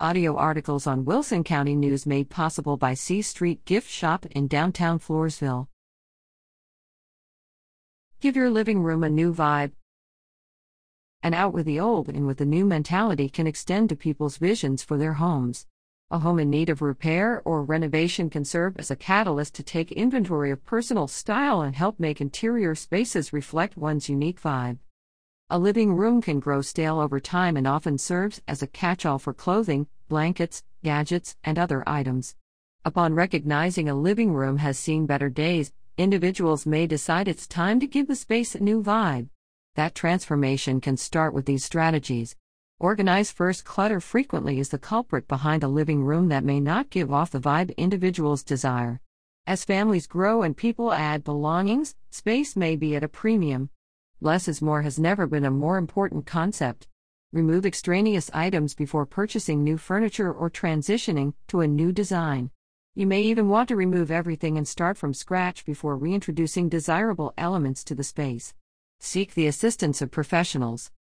[0.00, 4.98] Audio articles on Wilson County News made possible by C Street Gift Shop in downtown
[4.98, 5.68] Floresville.
[8.20, 9.70] Give your living room a new vibe.
[11.22, 14.82] And out with the old and with the new mentality can extend to people's visions
[14.82, 15.68] for their homes.
[16.10, 19.92] A home in need of repair or renovation can serve as a catalyst to take
[19.92, 24.78] inventory of personal style and help make interior spaces reflect one's unique vibe.
[25.50, 29.18] A living room can grow stale over time and often serves as a catch all
[29.18, 32.34] for clothing, blankets, gadgets, and other items.
[32.82, 37.86] Upon recognizing a living room has seen better days, individuals may decide it's time to
[37.86, 39.28] give the space a new vibe.
[39.74, 42.36] That transformation can start with these strategies.
[42.80, 47.12] Organize first clutter frequently is the culprit behind a living room that may not give
[47.12, 48.98] off the vibe individuals desire.
[49.46, 53.68] As families grow and people add belongings, space may be at a premium.
[54.20, 56.86] Less is more has never been a more important concept.
[57.32, 62.50] Remove extraneous items before purchasing new furniture or transitioning to a new design.
[62.94, 67.82] You may even want to remove everything and start from scratch before reintroducing desirable elements
[67.84, 68.54] to the space.
[69.00, 70.92] Seek the assistance of professionals.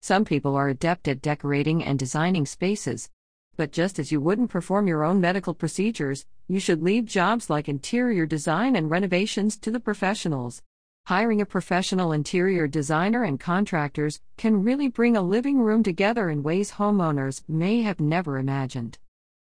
[0.00, 3.10] Some people are adept at decorating and designing spaces.
[3.56, 7.68] But just as you wouldn't perform your own medical procedures, you should leave jobs like
[7.68, 10.62] interior design and renovations to the professionals.
[11.06, 16.44] Hiring a professional interior designer and contractors can really bring a living room together in
[16.44, 18.98] ways homeowners may have never imagined.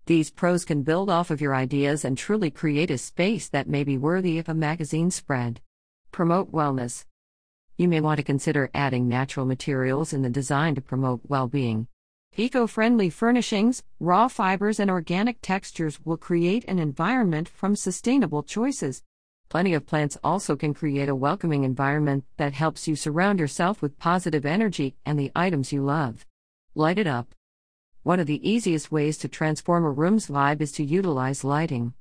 [0.05, 3.85] These pros can build off of your ideas and truly create a space that may
[3.85, 5.61] be worthy of a magazine spread.
[6.11, 7.05] Promote wellness.
[7.77, 11.87] You may want to consider adding natural materials in the design to promote well being.
[12.35, 19.03] Eco friendly furnishings, raw fibers, and organic textures will create an environment from sustainable choices
[19.49, 23.99] Plenty of plants also can create a welcoming environment that helps you surround yourself with
[23.99, 26.25] positive energy and the items you love.
[26.73, 27.33] Light it up.
[28.03, 31.93] One of the easiest ways to transform a room's vibe is to utilize lighting.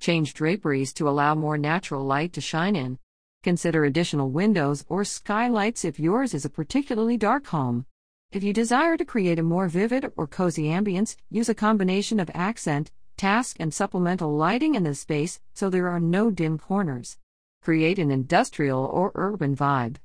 [0.00, 2.98] Change draperies to allow more natural light to shine in.
[3.42, 7.86] Consider additional windows or skylights if yours is a particularly dark home.
[8.32, 12.30] If you desire to create a more vivid or cozy ambience, use a combination of
[12.34, 17.18] accent, task, and supplemental lighting in the space so there are no dim corners.
[17.62, 19.96] Create an industrial or urban vibe.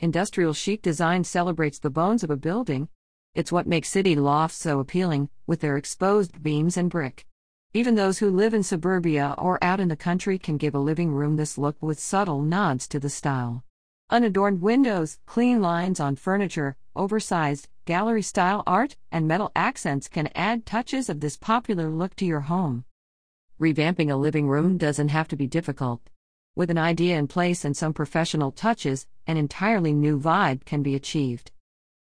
[0.00, 2.88] Industrial chic design celebrates the bones of a building.
[3.34, 7.26] It's what makes city lofts so appealing, with their exposed beams and brick.
[7.72, 11.10] Even those who live in suburbia or out in the country can give a living
[11.12, 13.64] room this look with subtle nods to the style.
[14.10, 20.64] Unadorned windows, clean lines on furniture, oversized, gallery style art, and metal accents can add
[20.64, 22.84] touches of this popular look to your home.
[23.60, 26.00] Revamping a living room doesn't have to be difficult.
[26.56, 30.94] With an idea in place and some professional touches, an entirely new vibe can be
[30.94, 31.50] achieved.